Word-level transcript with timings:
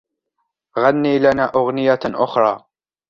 غني 0.79 1.19
لنا 1.19 1.43
أغنية 1.55 1.99
أخرى. 2.05 2.65